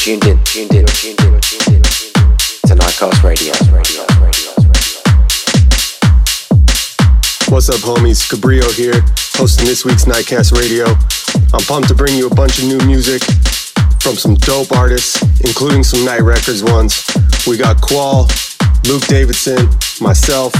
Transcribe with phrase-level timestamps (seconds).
[0.00, 3.52] tuned in, tuned in, tuned in, tuned in, to Nightcast Radio.
[3.68, 4.50] Radio, Radio,
[7.52, 8.24] What's up, homies?
[8.24, 9.04] Cabrillo here,
[9.36, 10.86] hosting this week's Nightcast Radio.
[11.52, 13.22] I'm pumped to bring you a bunch of new music
[14.00, 17.04] from some dope artists, including some Night Records ones.
[17.46, 18.26] We got Qual,
[18.86, 19.68] Luke Davidson,
[20.00, 20.54] myself,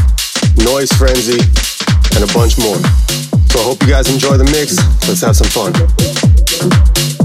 [0.58, 1.40] Noise Frenzy,
[2.14, 2.76] and a bunch more.
[3.48, 4.76] So I hope you guys enjoy the mix.
[5.08, 7.19] Let's have some fun.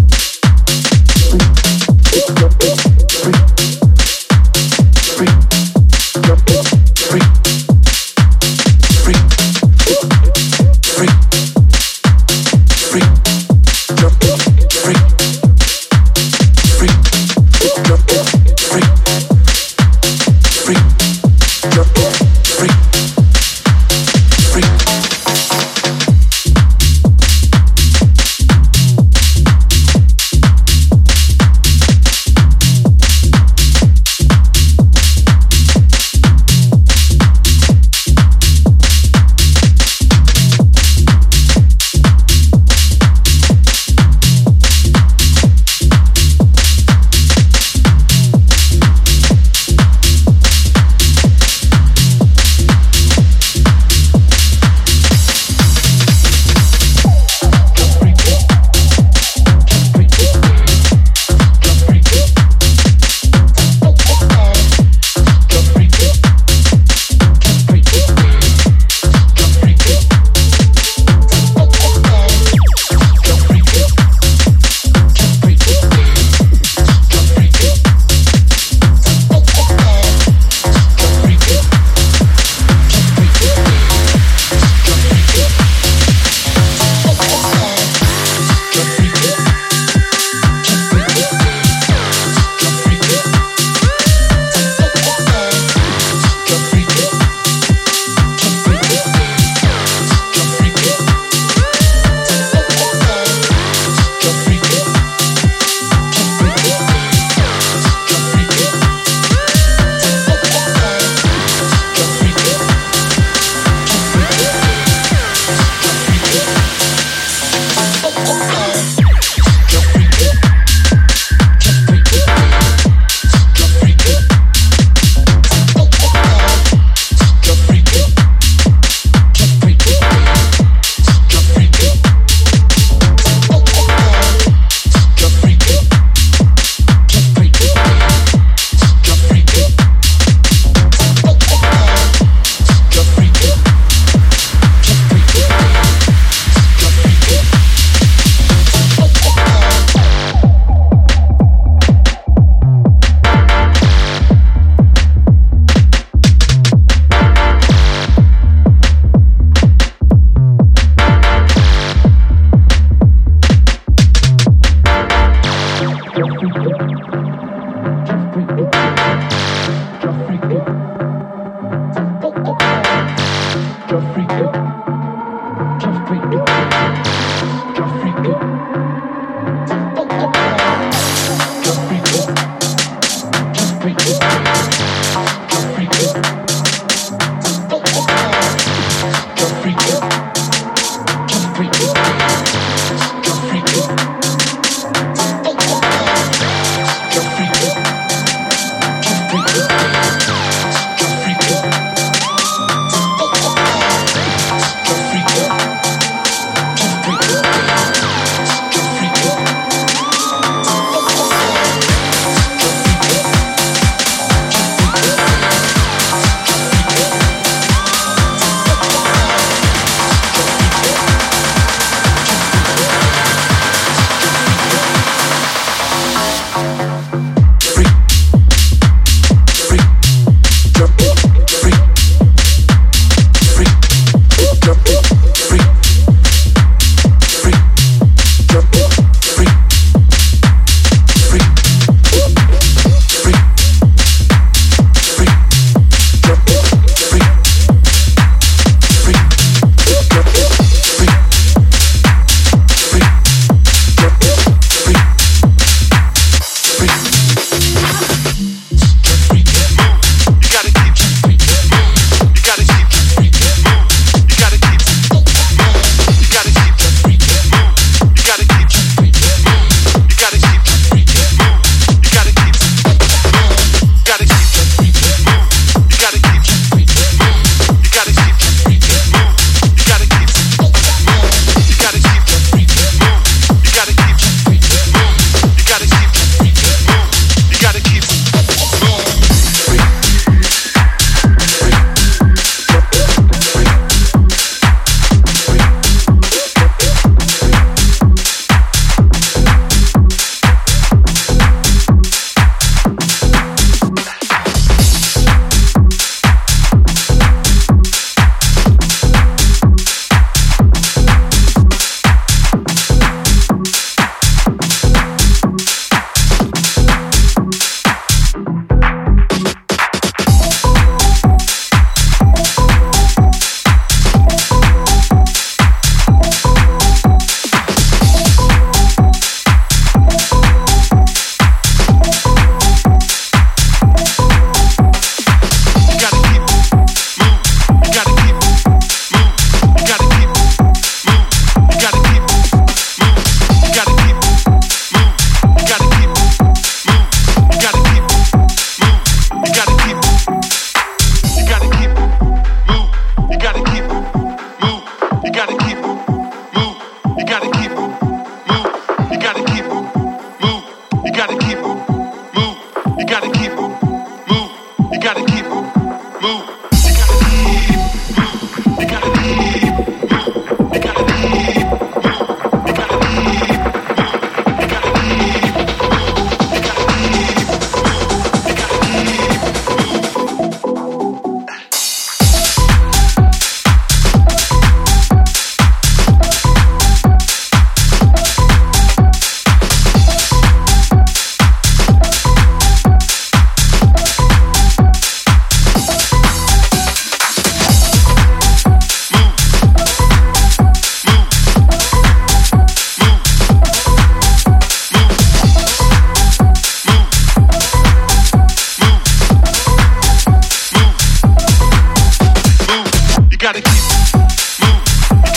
[415.15, 415.31] You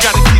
[0.00, 0.37] gotta keep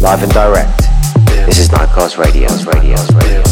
[0.00, 0.78] Live and direct.
[1.46, 2.48] This is Nightcast Radio.
[2.70, 2.96] Radio.
[3.18, 3.45] Radio.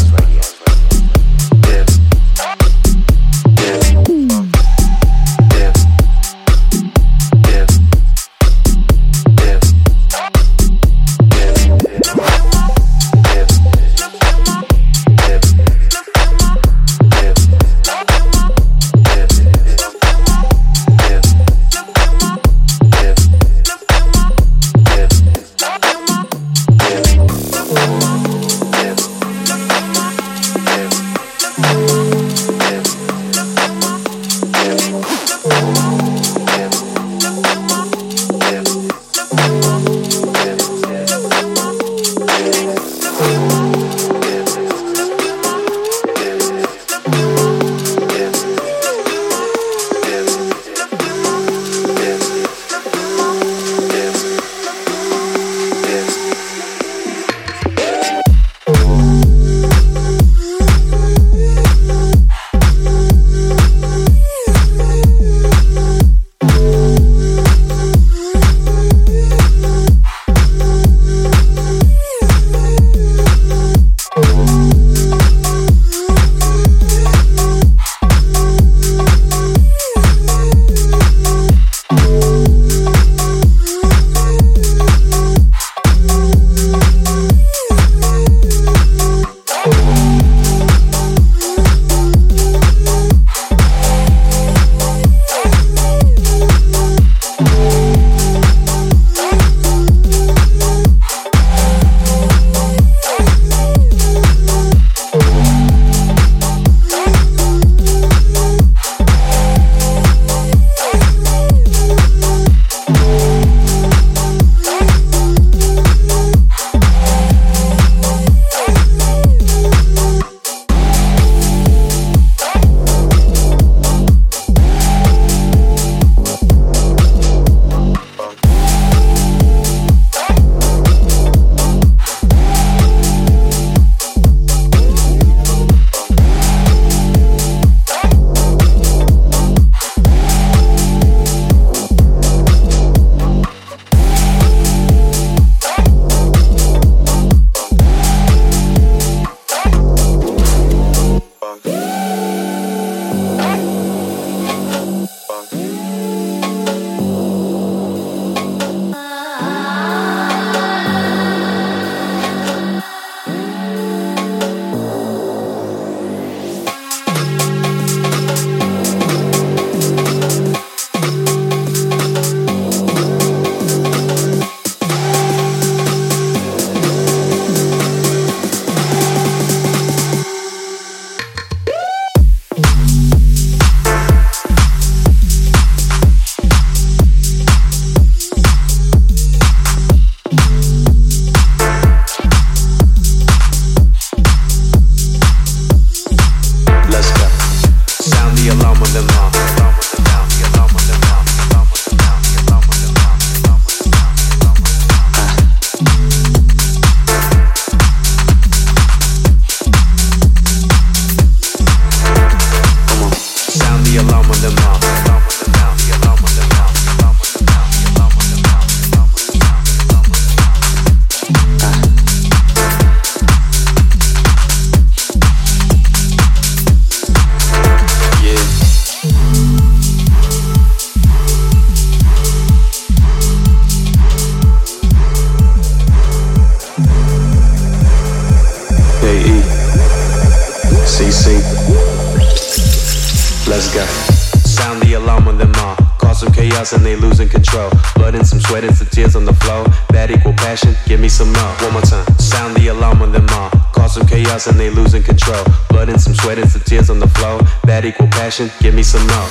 [254.47, 255.43] And they losing control.
[255.69, 257.41] Blood and some sweat and some tears on the floor.
[257.63, 259.29] That equal passion, give me some more.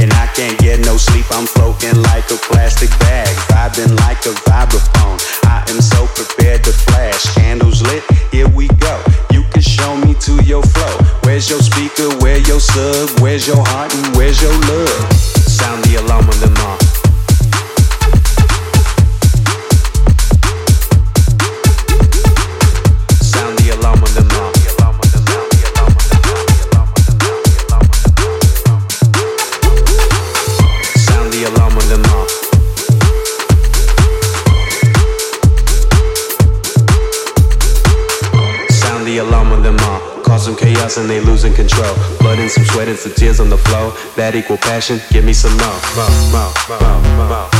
[0.00, 4.34] And I can't get no sleep, I'm floating like a plastic bag, vibing like a
[4.48, 5.20] vibraphone.
[5.44, 7.32] I am so prepared to flash.
[7.34, 9.02] Candles lit, here we go.
[9.30, 10.96] You can show me to your flow.
[11.22, 12.08] Where's your speaker?
[12.18, 13.20] Where your sub?
[13.20, 15.19] Where's your heart and where's your love?
[42.20, 43.92] Blood and some sweat and some tears on the flow.
[44.16, 47.59] That equal passion, give me some more, more, more, more, more,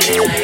[0.00, 0.41] night.